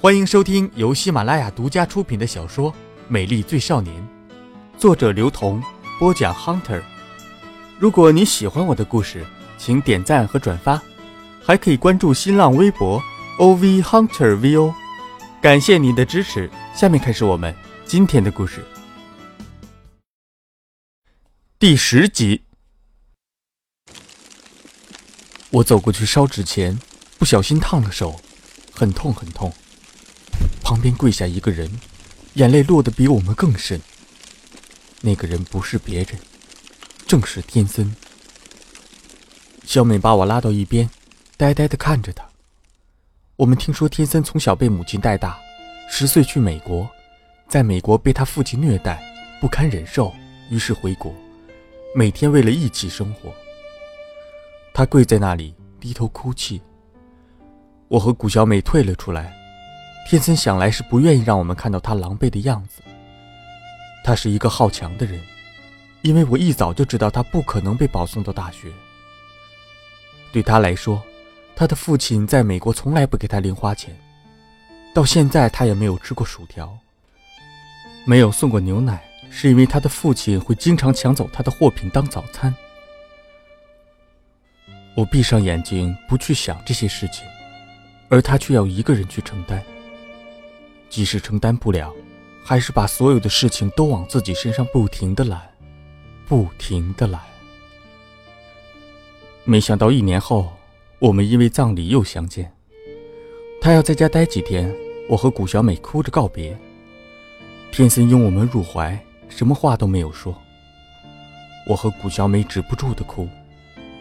[0.00, 2.70] 欢迎收听由喜马拉雅独家出品的小说
[3.08, 4.00] 《美丽最少年》，
[4.78, 5.60] 作者刘同，
[5.98, 6.80] 播讲 Hunter。
[7.80, 9.26] 如果你喜欢我的故事，
[9.58, 10.80] 请点赞和转发，
[11.42, 13.02] 还可以关注新浪微博
[13.38, 14.72] OV Hunter VO。
[15.42, 16.48] 感谢您的支持。
[16.76, 17.52] 下面开始我们
[17.84, 18.64] 今天的故事。
[21.58, 22.42] 第十集，
[25.50, 26.78] 我走过去烧纸钱，
[27.18, 28.20] 不小心烫了手，
[28.72, 29.52] 很痛很痛。
[30.68, 31.66] 旁边跪下一个人，
[32.34, 33.80] 眼泪落得比我们更深。
[35.00, 36.08] 那个人不是别人，
[37.06, 37.90] 正是天森。
[39.64, 40.86] 小美把我拉到一边，
[41.38, 42.22] 呆呆地看着他。
[43.36, 45.38] 我们听说天森从小被母亲带大，
[45.90, 46.86] 十岁去美国，
[47.48, 49.02] 在美国被他父亲虐待，
[49.40, 50.14] 不堪忍受，
[50.50, 51.14] 于是回国，
[51.94, 53.32] 每天为了义气生活。
[54.74, 56.60] 他跪在那里低头哭泣。
[57.88, 59.34] 我和谷小美退了出来。
[60.08, 62.80] 天森想来是不愿意让我们看到他狼狈的样子。
[64.02, 65.20] 他是一个好强的人，
[66.00, 68.72] 因为我一早就知道他不可能被保送到大学。
[70.32, 71.02] 对他来说，
[71.54, 73.94] 他的父亲在美国从来不给他零花钱，
[74.94, 76.74] 到现在他也没有吃过薯条，
[78.06, 82.54] 没有送过牛奶，是因为他的父亲会经常抢走他的货品当早餐。
[84.94, 87.26] 我闭上眼睛，不去想这些事情，
[88.08, 89.62] 而他却要一个人去承担。
[90.88, 91.94] 即使承担不了，
[92.42, 95.40] 还是把所有的事情都往自己身上不停的揽，
[96.26, 97.20] 不停的揽。
[99.44, 100.52] 没想到一年后，
[100.98, 102.52] 我们因为葬礼又相见。
[103.60, 104.74] 他要在家待几天，
[105.08, 106.56] 我和谷小美哭着告别。
[107.70, 110.34] 天森拥我们入怀，什么话都没有说。
[111.66, 113.28] 我和谷小美止不住的哭，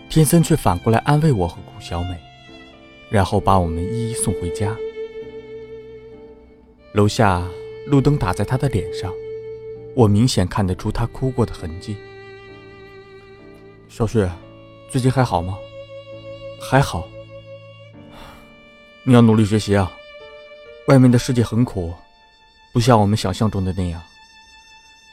[0.09, 2.17] 天森却反过来安慰我和谷小美，
[3.09, 4.73] 然后把我们一一送回家。
[6.97, 7.47] 楼下
[7.85, 9.13] 路灯打在他的脸上，
[9.95, 11.95] 我明显看得出他哭过的痕迹。
[13.87, 14.27] 小雪，
[14.89, 15.55] 最近还好吗？
[16.59, 17.07] 还好。
[19.03, 19.91] 你要努力学习啊，
[20.87, 21.93] 外面的世界很苦，
[22.73, 24.01] 不像我们想象中的那样。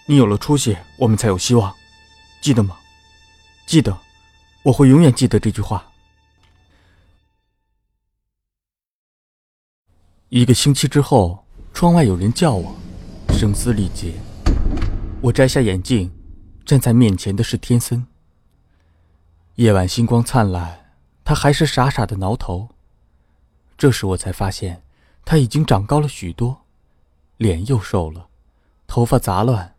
[0.06, 1.70] 你有了出息，我们才有希望，
[2.40, 2.78] 记得吗？
[3.66, 3.94] 记得，
[4.62, 5.92] 我会永远记得这句话。
[10.30, 11.43] 一个星期之后。
[11.74, 12.72] 窗外有人叫我，
[13.30, 14.14] 声嘶力竭。
[15.20, 16.08] 我摘下眼镜，
[16.64, 18.06] 站在面前的是天森。
[19.56, 20.92] 夜晚星光灿烂，
[21.24, 22.68] 他还是傻傻的挠头。
[23.76, 24.84] 这时我才发现，
[25.24, 26.62] 他已经长高了许多，
[27.38, 28.28] 脸又瘦了，
[28.86, 29.74] 头发杂乱。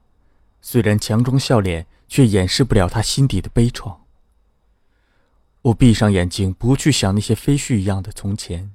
[0.62, 4.00] 虽然强装笑脸，却掩饰不了他心底的悲怆。
[5.62, 8.74] 我闭上眼睛，不去想那些飞絮一样的从前，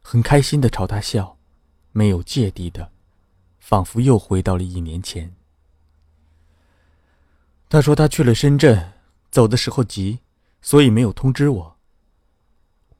[0.00, 1.33] 很开心的朝他笑。
[1.96, 2.90] 没有芥蒂的，
[3.60, 5.32] 仿佛又回到了一年前。
[7.68, 8.94] 他说他去了深圳，
[9.30, 10.18] 走的时候急，
[10.60, 11.76] 所以没有通知我。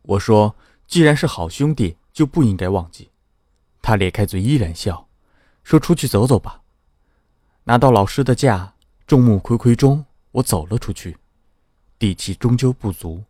[0.03, 0.55] 我说
[0.87, 3.11] 既然是好兄弟，就不应该忘记。
[3.83, 5.09] 他咧开嘴依然笑，
[5.65, 6.63] 说出去走走吧。
[7.65, 8.77] 拿到老师的假，
[9.09, 11.17] 众目睽睽中，我走了出去，
[11.99, 13.25] 底气终究不足，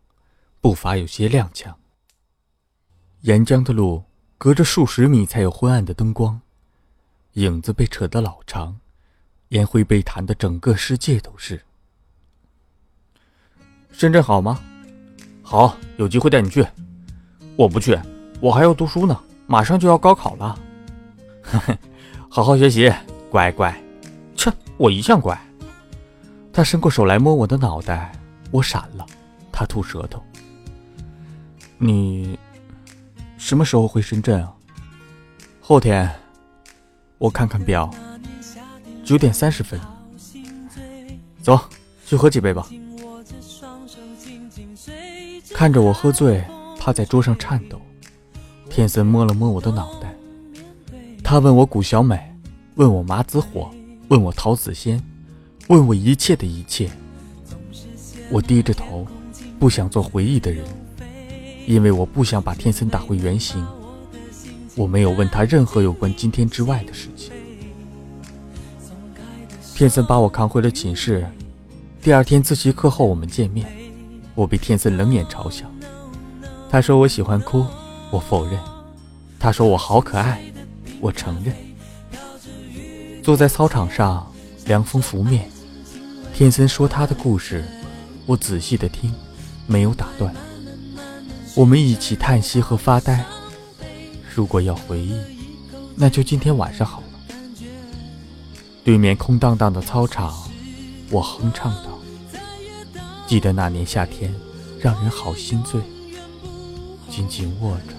[0.61, 1.73] 步伐有些踉跄。
[3.21, 4.03] 沿江的路。
[4.37, 6.41] 隔着数十米才有昏暗的灯光，
[7.33, 8.77] 影子被扯得老长，
[9.49, 11.61] 烟灰被弹的整个世界都是。
[13.91, 14.59] 深圳好吗？
[15.41, 16.65] 好，有机会带你去。
[17.55, 17.97] 我不去，
[18.41, 20.59] 我还要读书呢，马上就要高考了。
[21.41, 21.77] 呵呵，
[22.29, 22.93] 好好学习，
[23.29, 23.73] 乖乖。
[24.35, 25.39] 切，我一向乖。
[26.51, 28.11] 他伸过手来摸我的脑袋，
[28.51, 29.05] 我闪了。
[29.51, 30.21] 他吐舌头。
[31.77, 32.37] 你。
[33.45, 34.51] 什么时候回深圳啊？
[35.61, 36.11] 后天。
[37.19, 37.93] 我看看表，
[39.03, 39.79] 九点三十分。
[41.43, 41.59] 走，
[42.07, 42.67] 去喝几杯吧。
[45.53, 46.43] 看着我喝醉，
[46.79, 47.79] 趴在桌上颤抖。
[48.67, 50.11] 天森摸了摸我的脑袋，
[51.23, 52.19] 他问我谷小美，
[52.73, 53.69] 问我马子火，
[54.07, 54.99] 问我陶子仙，
[55.67, 56.89] 问我一切的一切。
[58.31, 59.05] 我低着头，
[59.59, 60.65] 不想做回忆的人。
[61.67, 63.65] 因为我不想把天森打回原形，
[64.75, 67.31] 我没有问他任何有关今天之外的事情。
[69.73, 71.25] 天森把我扛回了寝室，
[72.01, 73.67] 第二天自习课后我们见面，
[74.35, 75.65] 我被天森冷眼嘲笑。
[76.69, 77.65] 他说我喜欢哭，
[78.11, 78.59] 我否认；
[79.39, 80.41] 他说我好可爱，
[81.01, 81.53] 我承认。
[83.23, 84.31] 坐在操场上，
[84.67, 85.49] 凉风拂面，
[86.33, 87.65] 天森说他的故事，
[88.27, 89.11] 我仔细的听，
[89.65, 90.33] 没有打断。
[91.55, 93.23] 我们一起叹息和发呆，
[94.35, 95.15] 如果要回忆，
[95.95, 97.35] 那就今天晚上好了。
[98.83, 100.33] 对面空荡荡的操场，
[101.09, 101.97] 我哼唱道
[103.25, 104.35] ：“记得那年夏天，
[104.81, 105.79] 让人好心醉，
[107.09, 107.93] 紧紧握着。”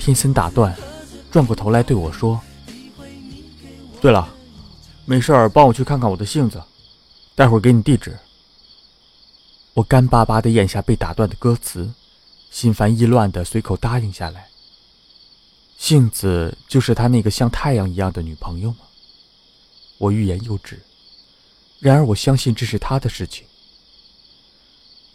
[0.00, 0.76] 天森打断，
[1.30, 2.40] 转过头来对我说
[4.02, 4.28] ：“对了，
[5.04, 6.60] 没事儿，帮我去看看我的杏子，
[7.36, 8.18] 待会儿给你地址。”
[9.78, 11.92] 我干巴巴地咽下被打断的歌词，
[12.50, 14.48] 心烦意乱地随口答应下来。
[15.76, 18.78] 杏子就是他那个像太阳一样的女朋友吗？
[19.98, 20.82] 我欲言又止，
[21.78, 23.46] 然而我相信这是他的事情。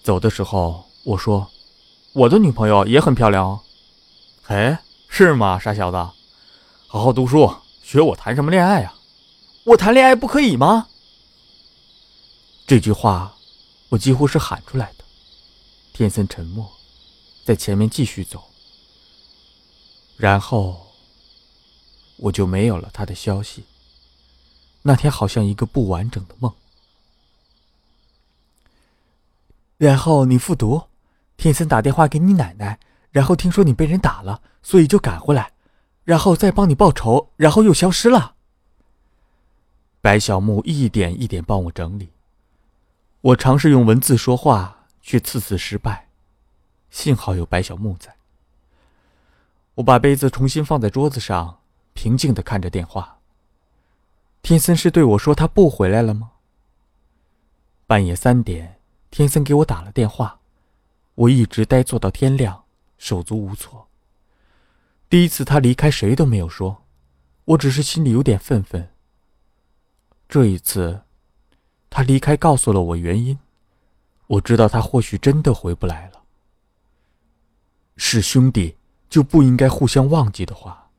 [0.01, 1.51] 走的时候我说
[2.13, 3.59] ：“我的女朋友也很漂亮哦。”
[4.47, 5.97] 哎，是吗，傻小子？
[6.87, 8.95] 好好读书，学我谈什么恋爱啊？
[9.65, 10.87] 我谈恋爱不可以吗？
[12.65, 13.35] 这句话。
[13.93, 15.03] 我几乎是喊出来的。
[15.93, 16.67] 天森沉默，
[17.45, 18.43] 在前面继续走。
[20.17, 20.87] 然后
[22.17, 23.65] 我就没有了他的消息。
[24.81, 26.51] 那天好像一个不完整的梦。
[29.77, 30.81] 然后你复读，
[31.37, 32.79] 天森打电话给你奶奶，
[33.11, 35.51] 然后听说你被人打了，所以就赶回来，
[36.03, 38.33] 然后再帮你报仇，然后又消失了。
[40.01, 42.09] 白小木一点一点帮我整理。
[43.23, 46.09] 我尝试用文字说话，却次次失败。
[46.89, 48.13] 幸好有白小木在。
[49.75, 51.61] 我把杯子重新放在桌子上，
[51.93, 53.19] 平静的看着电话。
[54.41, 56.31] 天森是对我说他不回来了吗？
[57.87, 60.41] 半夜三点，天森给我打了电话，
[61.15, 62.65] 我一直呆坐到天亮，
[62.97, 63.87] 手足无措。
[65.07, 66.83] 第一次他离开，谁都没有说，
[67.45, 68.89] 我只是心里有点愤愤。
[70.27, 71.03] 这一次。
[71.95, 73.37] 他离开，告诉了我原因。
[74.25, 76.23] 我知道他或许真的回不来了。
[77.97, 78.75] 是兄弟
[79.07, 80.89] 就不应该互相忘记的话，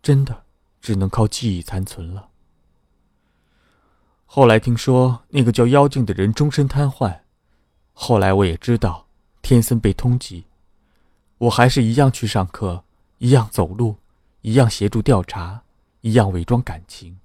[0.00, 0.44] 真的
[0.80, 2.28] 只能靠记忆残存了。
[4.24, 7.18] 后来听说那个叫妖精的人终身瘫痪，
[7.92, 9.08] 后来我也知道
[9.42, 10.44] 天森被通缉，
[11.38, 12.84] 我还是一样去上课，
[13.18, 13.96] 一样走路，
[14.42, 15.64] 一样协助调查，
[16.02, 17.18] 一样伪装感情。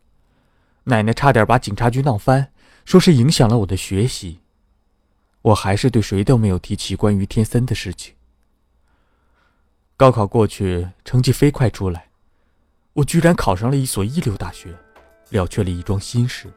[0.86, 2.52] 奶奶差点把警察局闹翻。
[2.88, 4.40] 说是影响了我的学习，
[5.42, 8.16] 我还是对谁都没有提起关于天森的事情。
[9.98, 12.08] 高考过去，成绩飞快出来，
[12.94, 14.74] 我居然考上了一所一流大学，
[15.32, 16.50] 了却了一桩心事。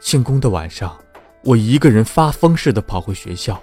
[0.00, 0.98] 庆功的晚上，
[1.44, 3.62] 我一个人发疯似的跑回学校，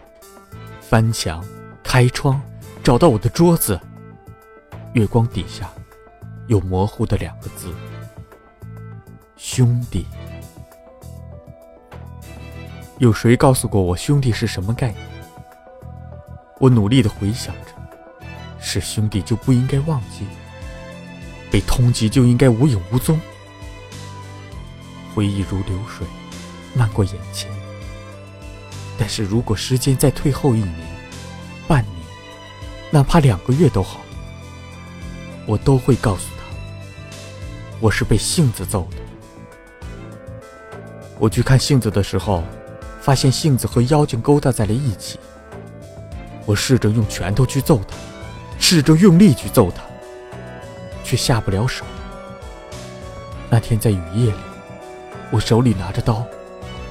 [0.80, 1.44] 翻墙、
[1.84, 2.42] 开窗，
[2.82, 3.78] 找到我的桌子。
[4.94, 5.70] 月光底下，
[6.48, 7.68] 有模糊的两个字：
[9.36, 10.06] 兄弟。
[13.04, 14.98] 有谁告诉过我兄弟是什么概念？
[16.58, 17.72] 我努力的回想着，
[18.62, 20.26] 是兄弟就不应该忘记，
[21.52, 23.20] 被通缉就应该无影无踪。
[25.14, 26.08] 回忆如流水，
[26.74, 27.52] 漫过眼前。
[28.98, 30.74] 但是如果时间再退后一年、
[31.68, 31.96] 半年，
[32.90, 34.00] 哪怕两个月都好，
[35.46, 36.46] 我都会告诉他，
[37.82, 38.98] 我是被杏子揍的。
[41.20, 42.42] 我去看杏子的时候。
[43.04, 45.20] 发现杏子和妖精勾搭在了一起，
[46.46, 47.98] 我试着用拳头去揍他，
[48.58, 49.84] 试着用力去揍他，
[51.04, 51.84] 却下不了手。
[53.50, 54.38] 那天在雨夜里，
[55.32, 56.26] 我手里拿着刀，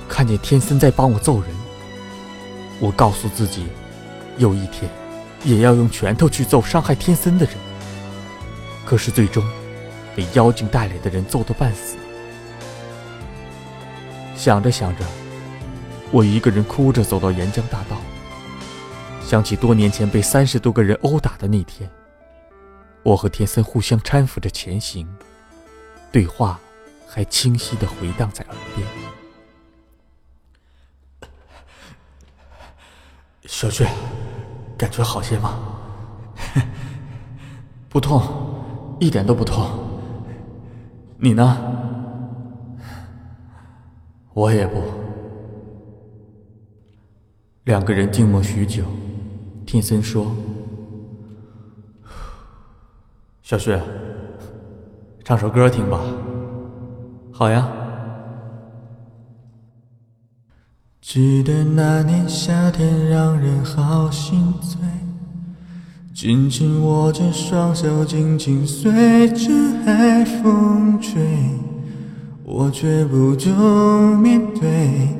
[0.06, 1.48] 看见天森在帮我揍人。
[2.78, 3.68] 我告诉自己，
[4.36, 4.90] 有一天
[5.44, 7.54] 也要用拳头去揍伤害天森的人。
[8.84, 9.42] 可是最终，
[10.14, 11.96] 被妖精带来的人揍得半死。
[14.36, 15.02] 想着想着。
[16.12, 17.96] 我一个人哭着走到沿江大道，
[19.22, 21.90] 想起多年前被三十多个人殴打的那天，
[23.02, 25.08] 我和田森互相搀扶着前行，
[26.12, 26.60] 对话
[27.08, 28.86] 还清晰的回荡在耳边。
[33.46, 33.88] 小雪，
[34.76, 35.58] 感觉好些吗？
[37.88, 39.66] 不痛，一点都不痛。
[41.16, 41.56] 你呢？
[44.34, 45.01] 我也不。
[47.64, 48.82] 两个人静默许久，
[49.64, 50.34] 天森说
[53.40, 53.80] ：“小雪，
[55.22, 56.00] 唱首歌听吧。
[57.30, 57.70] ”“好呀。”
[61.00, 64.80] 记得那年夏天，让人好心醉，
[66.12, 69.52] 紧紧握着双手，紧紧随着
[69.84, 71.24] 海风吹，
[72.42, 75.16] 我却不懂面对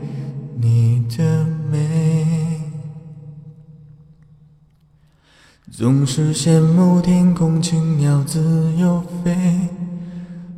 [5.82, 8.40] 总是羡慕天空青鸟自
[8.78, 9.36] 由飞，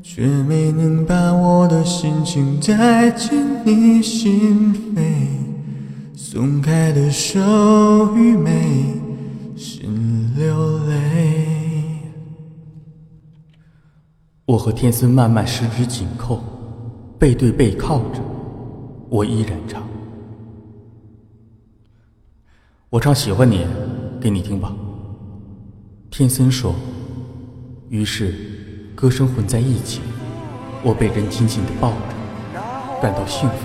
[0.02, 5.00] 却没能把我的心情带进你心扉。
[6.14, 7.40] 松开的手
[8.14, 9.00] 与眉，
[9.56, 11.46] 心流泪。
[14.44, 16.44] 我和天孙慢慢十指紧扣，
[17.18, 18.20] 背对背靠着，
[19.08, 19.82] 我依然唱。
[22.90, 23.66] 我唱喜欢你，
[24.20, 24.70] 给你听吧。
[26.16, 26.76] 天森说
[27.90, 28.36] ：“于是，
[28.94, 30.00] 歌声混在一起，
[30.80, 31.96] 我被人紧紧地抱着，
[33.02, 33.56] 感到幸福，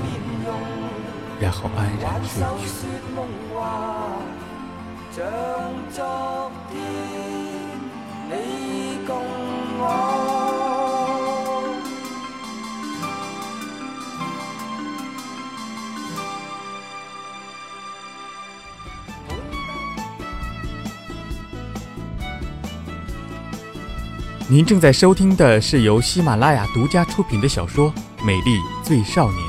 [1.40, 2.68] 然后安然睡去。”
[24.52, 27.94] 您正在收听的是由喜马拉雅独家出品的小说
[28.26, 29.44] 《美丽最少年》。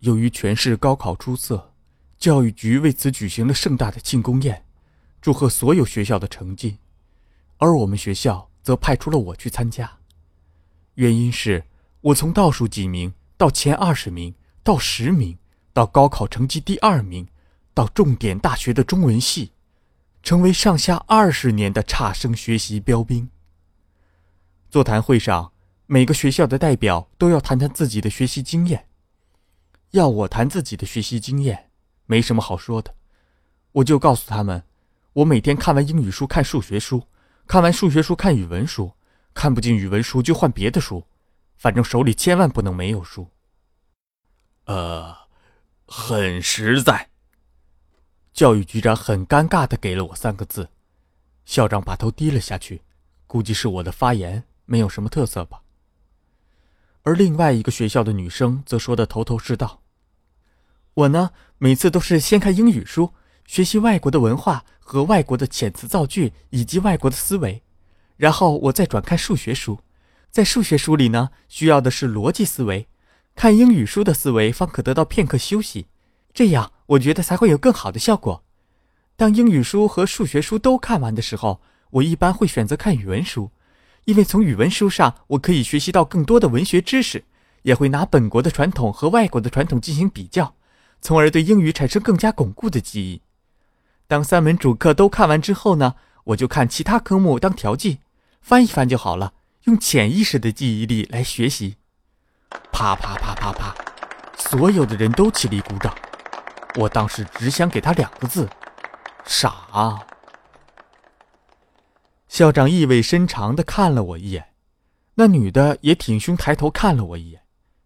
[0.00, 1.72] 由于全市高考出色，
[2.18, 4.64] 教育局为此举行了盛大的庆功宴，
[5.20, 6.78] 祝贺所有学校的成绩，
[7.58, 9.88] 而我们学校则派出了我去参加。
[10.94, 11.62] 原因是
[12.00, 15.38] 我从倒数几名到前二十名，到十名，
[15.72, 17.28] 到高考成绩第二名。
[17.80, 19.52] 到重点大学的中文系，
[20.22, 23.26] 成为上下二十年的差生学习标兵。
[24.68, 25.50] 座谈会上，
[25.86, 28.86] 每个学校的代表都要谈谈自己的学习经验。
[29.92, 31.70] 要我谈自己的学习经验，
[32.04, 32.94] 没什么好说的，
[33.72, 34.62] 我就告诉他们，
[35.14, 37.02] 我每天看完英语书看数学书，
[37.46, 38.92] 看完数学书看语文书，
[39.32, 41.02] 看不进语文书就换别的书，
[41.56, 43.26] 反正手里千万不能没有书。
[44.66, 45.16] 呃，
[45.86, 47.08] 很实在。
[48.32, 50.68] 教育局长很尴尬的给了我三个字，
[51.44, 52.82] 校长把头低了下去，
[53.26, 55.62] 估计是我的发言没有什么特色吧。
[57.02, 59.82] 而另外一个学校的女生则说的头头是道
[60.94, 63.14] ：“我呢，每次都是先看英语书，
[63.46, 67.62] 学习外国的文化和外国的遣词造句以及外国的思维，
[68.16, 69.80] 然后我再转看数学书，
[70.30, 72.86] 在数学书里呢，需要的是逻辑思维，
[73.34, 75.86] 看英语书的思维方可得到片刻休息。”
[76.32, 78.42] 这样，我觉得才会有更好的效果。
[79.16, 83.50] 当英语书和数学书都看完的时候，我一般会选择看语文书，
[84.06, 87.24] 因为从语文书上我可以学习到更多的文学知识，
[87.62, 90.54] 也会拿本国的传统和外国的传统进行比较，
[91.00, 93.20] 从而对英语产生更加巩固的记忆。
[94.08, 95.94] 当三门主课都看完之后呢，
[96.24, 97.98] 我就看其他科目当调剂，
[98.40, 101.76] 翻一翻就好了，用潜意识的记忆力来学习。
[102.72, 103.76] 啪啪啪啪啪，
[104.36, 105.94] 所有的人都起立鼓掌。
[106.76, 108.48] 我当时只想给他两个字：
[109.24, 110.06] 傻。
[112.28, 114.54] 校长意味深长的看了我一眼，
[115.14, 117.42] 那女的也挺胸抬头看了我一眼，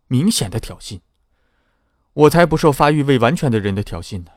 [0.06, 1.00] 明显的挑衅。
[2.12, 4.30] 我才不受发育未完全的人的挑衅呢。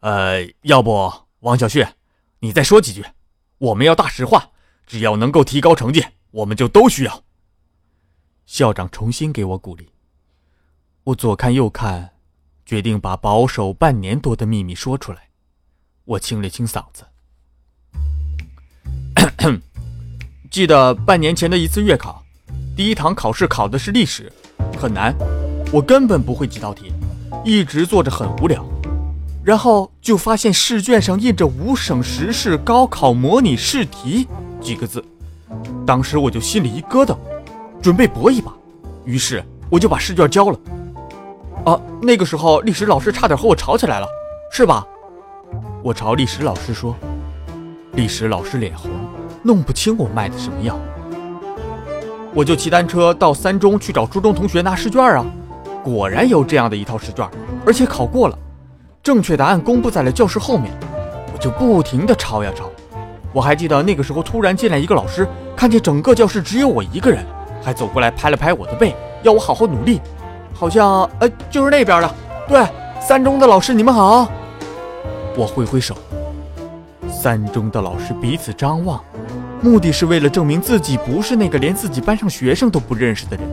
[0.00, 1.84] 呃，要不王小旭，
[2.38, 3.04] 你再说几句？
[3.58, 4.52] 我们要大实话，
[4.86, 7.24] 只要能够提高成绩，我们就都需要。
[8.46, 9.90] 校长重新给我鼓励。
[11.02, 12.17] 我左看右看。
[12.68, 15.30] 决定把保守半年多的秘密说出来。
[16.04, 17.02] 我清了清嗓子，
[20.50, 22.22] 记得半年前的一次月考，
[22.76, 24.30] 第一堂考试考的是历史，
[24.78, 25.16] 很难，
[25.72, 26.92] 我根本不会几道题，
[27.42, 28.62] 一直做着很无聊。
[29.42, 34.28] 然后就发现试卷上印着“五省十市高考模拟试题”
[34.60, 35.02] 几个字，
[35.86, 37.16] 当时我就心里一咯噔，
[37.80, 38.52] 准备搏一把，
[39.06, 40.60] 于是我就把试卷交了。
[41.64, 44.06] 啊，那个时候历史老师差点和我吵起来了，
[44.50, 44.86] 是吧？
[45.82, 46.94] 我朝历史老师说，
[47.92, 48.90] 历史老师脸红，
[49.42, 50.78] 弄不清我卖的什么药。
[52.34, 55.26] 我就骑单车到三中去找初中同学拿试卷啊，
[55.82, 57.28] 果然有这样的一套试卷，
[57.66, 58.38] 而且考过了，
[59.02, 60.72] 正确答案公布在了教室后面，
[61.34, 62.70] 我就不停地抄呀抄。
[63.32, 67.24] 我还记得那个时候突然进来一个老师，看见整个教室只有我一个人，
[67.62, 70.00] 还走过来拍了拍我的背，要我好好努力。
[70.58, 72.14] 好像，呃，就是那边的。
[72.48, 72.66] 对，
[73.00, 74.28] 三中的老师，你们好。
[75.36, 75.96] 我挥挥手。
[77.08, 79.00] 三中的老师彼此张望，
[79.60, 83.48] 目的是为了证明自己不是那个连自己班上学生都不认识的人。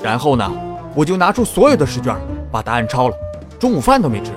[0.00, 0.50] 然后呢，
[0.94, 2.16] 我就拿出所有的试卷，
[2.50, 3.16] 把答案抄了。
[3.58, 4.32] 中午饭都没吃。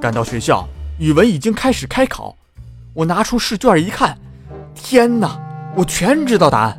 [0.00, 0.66] 赶到学校，
[0.98, 2.34] 语文已经开始开考。
[2.92, 4.18] 我拿出试卷一看，
[4.74, 5.38] 天哪，
[5.76, 6.76] 我全知道答案。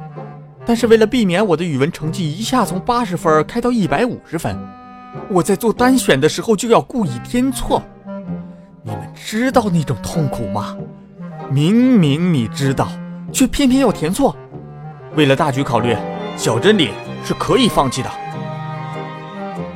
[0.68, 4.54] 但是为了避免我的语文成绩一下从八十分开到一百五十分，
[5.30, 7.82] 我在做单选的时候就要故意添错。
[8.84, 10.76] 你们知道那种痛苦吗？
[11.50, 12.90] 明明你知道，
[13.32, 14.36] 却偏偏要填错。
[15.16, 15.96] 为了大局考虑，
[16.36, 16.90] 小真理
[17.24, 18.12] 是可以放弃的。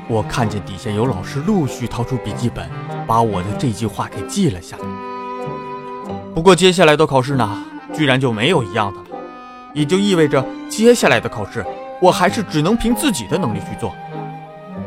[0.10, 2.70] 我看见底下有老师陆续掏出笔记本，
[3.08, 4.84] 把我的这句话给记了下来。
[6.36, 9.00] 不过接下来的考试呢，居然就没有一样的，
[9.74, 11.66] 也就意味着接下来的考试，
[12.02, 13.94] 我还是只能凭自己的能力去做。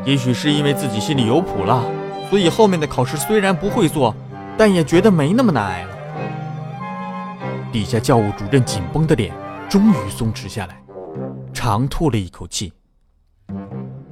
[0.04, 1.82] 也许是因为自己心里有谱了。
[2.30, 4.14] 所以后面的考试虽然不会做，
[4.56, 5.90] 但也觉得没那么难挨了。
[7.70, 9.32] 底下教务主任紧绷的脸
[9.68, 10.82] 终于松弛下来，
[11.52, 12.72] 长吐了一口气。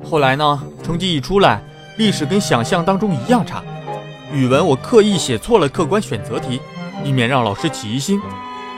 [0.05, 1.63] 后来呢，成绩一出来，
[1.97, 3.63] 历史跟想象当中一样差，
[4.33, 6.61] 语文我刻意写错了客观选择题，
[7.03, 8.21] 以免让老师起疑心。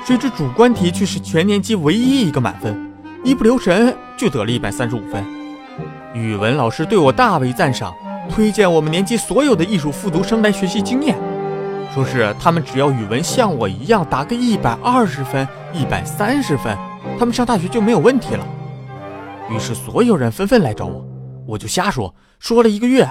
[0.07, 2.93] 谁知主观题却是全年级唯一一个满分，
[3.25, 5.25] 一不留神就得了一百三十五分。
[6.13, 7.95] 语文老师对我大为赞赏。
[8.29, 11.17] 推荐我们年级所有的艺术复读生来学习经验，
[11.95, 16.77] 说是他们只要语文像我一样答个一百二十分、一百三十分，
[17.19, 18.47] 他们上大学就没有问题了。
[19.51, 21.03] 于是所有人纷纷来找我，
[21.47, 23.09] 我就瞎说，说了一个月。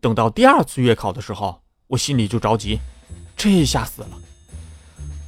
[0.00, 2.80] 等到第二次月考的时候，我心里就着急，
[3.36, 4.08] 这下死了。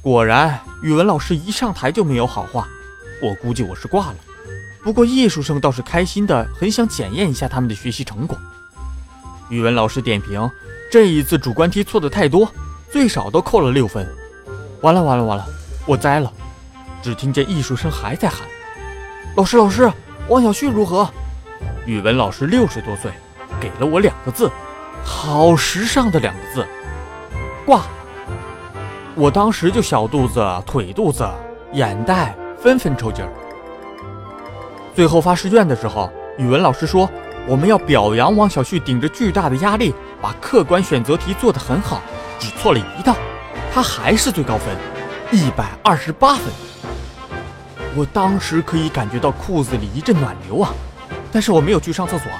[0.05, 2.67] 果然，语文老师一上台就没有好话，
[3.23, 4.15] 我估计我是挂了。
[4.83, 8.37] 不过艺术生倒是开心的，很想检验一下他们的学习成果。
[9.49, 10.47] 语文老师点评：
[10.91, 12.47] 这一次主观题错的太多，
[12.91, 14.07] 最少都扣了六分。
[14.81, 15.47] 完了完了完了，
[15.87, 16.31] 我栽了！
[17.01, 18.47] 只听见艺术生还在喊
[19.35, 19.91] ：“老师老师，
[20.27, 21.09] 王小旭如何？”
[21.87, 23.11] 语文老师六十多岁，
[23.59, 24.51] 给了我两个字，
[25.03, 26.63] 好时尚的两个字：
[27.65, 27.83] 挂。
[29.15, 31.25] 我当时就小肚子、腿肚子、
[31.71, 33.31] 眼袋纷纷抽筋儿。
[34.93, 37.09] 最后发试卷的时候，语文老师说。
[37.47, 42.01] 我们要表扬王小旭顶着巨大的压力，把客观选择题做得很好，
[42.39, 43.15] 只错了一道，
[43.71, 44.75] 他还是最高分，
[45.31, 46.45] 一百二十八分。
[47.95, 50.73] 我当时可以感觉到裤子里一阵暖流啊，
[51.31, 52.31] 但是我没有去上厕所。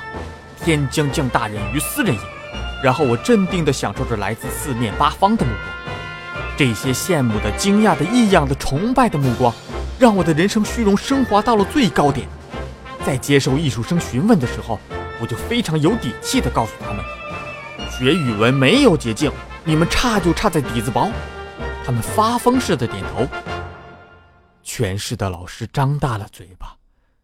[0.64, 2.20] 天将降大任于斯人也。
[2.84, 5.85] 然后我镇定地享受着来自四面八方的目光，
[6.58, 9.54] 这些羡慕的、惊讶的、异样的、崇拜的目光，
[10.00, 12.28] 让我的人生虚荣升华到了最高点。
[13.06, 14.80] 在接受艺术生询问的时候。
[15.22, 17.02] 我就非常有底气地告诉他们，
[17.90, 19.32] 学语文没有捷径，
[19.64, 21.10] 你们差就差在底子薄。
[21.86, 23.26] 他们发疯似的点头。
[24.62, 26.76] 全市的老师张大了嘴巴，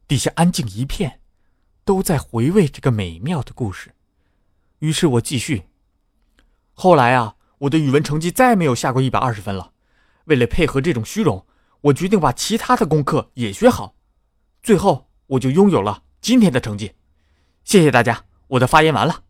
[0.07, 1.19] 底下安静一片，
[1.83, 3.91] 都在回味这个美妙的故事。
[4.79, 5.63] 于是我继续。
[6.73, 9.71] 后来啊，我的语文成绩再没有下过一百二十分了。
[10.25, 11.45] 为了配合这种虚荣，
[11.81, 13.95] 我决定把其他的功课也学好。
[14.63, 16.93] 最后，我就拥有了今天的成绩。
[17.63, 19.23] 谢谢大家，我的发言完了。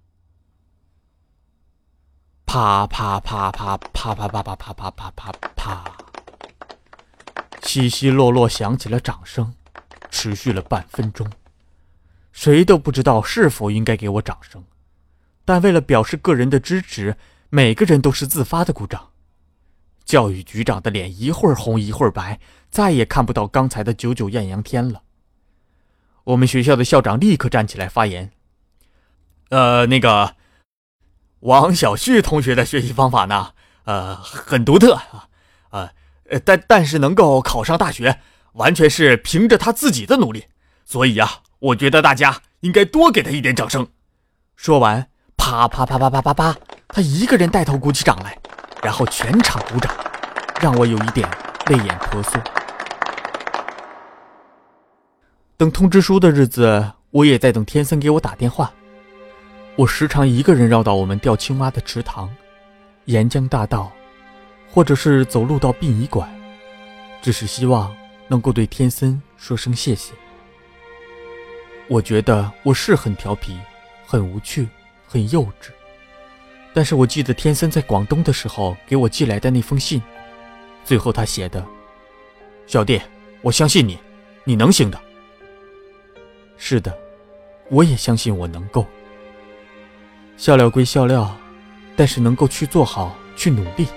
[2.46, 5.84] 啪啪啪啪啪啪啪啪啪啪啪啪啪，
[7.64, 9.54] 稀稀落落响起了掌声，
[10.10, 11.30] 持续了半分钟。
[12.32, 14.64] 谁都不知道是否应该给我掌声，
[15.44, 17.18] 但为了表示个人的支持，
[17.54, 19.10] 每个人都是自发的鼓掌。
[20.06, 25.02] 教育局长的脸一会儿红一会儿白，再也看不到刚才的九九艳阳天了。
[26.24, 28.32] 我们学校的校长立刻站起来发言。
[29.50, 30.36] 呃，那个
[31.42, 33.52] 王小旭同学的学习方法呢，
[33.84, 35.28] 呃，很独特啊，
[35.72, 38.22] 呃，但但是能够考上大学，
[38.54, 40.46] 完全是凭着他自己的努力。
[40.86, 43.90] 所以呀，我觉得大家应该多给他一点掌声。
[44.56, 46.58] 说完，啪啪啪啪啪啪啪，
[46.94, 48.38] 他一个人带头鼓起掌来，
[48.84, 49.94] 然后全场鼓掌，
[50.60, 51.30] 让我有一点
[51.68, 52.42] 泪眼婆娑。
[55.56, 58.72] 等通知书的日子，我也在等天森给我打电话。
[59.78, 62.30] 我时常一个人绕到我们钓青蛙的池塘、
[63.06, 63.90] 沿江大道，
[64.70, 66.30] 或者是走路到殡仪馆，
[67.22, 67.96] 只是希望
[68.28, 70.14] 能够对天森说声谢谢。
[71.88, 73.58] 我觉得我是很调皮、
[74.06, 74.68] 很无趣、
[75.08, 75.70] 很幼稚，
[76.74, 80.02] 但是我记得天森在广东的时候给我寄来的那封信，
[80.84, 81.66] 最后他写的
[82.66, 83.02] ：“小弟，
[83.42, 83.98] 我相信你，
[84.44, 85.00] 你能行的。”
[86.58, 86.98] 是的，
[87.70, 88.86] 我也相信我能够。
[90.38, 91.36] 笑料归笑料，
[91.96, 93.88] 但是能够去做好、去努力，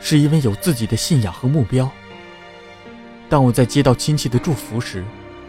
[0.00, 1.90] 是因为有自己的信仰和目标。
[3.28, 5.04] 当我在接到亲戚的祝福时，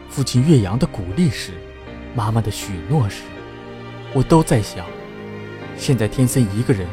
[0.10, 1.54] 父亲岳阳的鼓励时，
[2.14, 3.22] 妈妈的许诺时，
[4.14, 4.86] 我都在想：
[5.78, 6.88] 现在天森一个人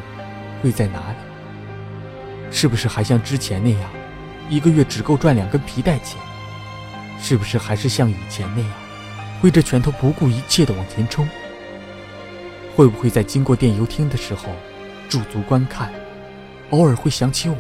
[0.63, 1.17] 会在哪里？
[2.51, 3.91] 是不是还像之前那样，
[4.49, 6.21] 一个月只够赚两根皮带钱？
[7.19, 8.71] 是不是还是像以前那样？
[9.41, 11.29] 挥着拳头不顾一切的往前冲，
[12.77, 14.49] 会不会在经过电邮厅的时候
[15.09, 15.93] 驻足观看，
[16.71, 17.57] 偶尔会想起我，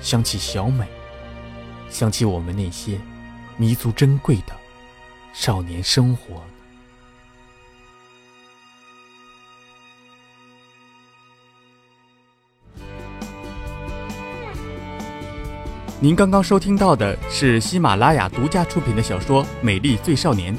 [0.00, 0.86] 想起小美，
[1.90, 2.98] 想起我们那些
[3.56, 4.52] 弥足珍贵的
[5.32, 6.42] 少年生活？
[16.00, 20.54] 您刚刚收听到的是喜马拉雅独家出品的小说《美丽最少年》，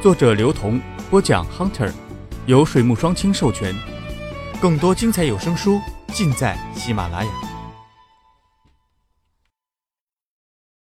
[0.00, 1.90] 作者刘同，播讲 Hunter，
[2.46, 3.74] 由水木双清授权。
[4.60, 5.80] 更多精彩有声书
[6.12, 7.45] 尽在喜马拉雅。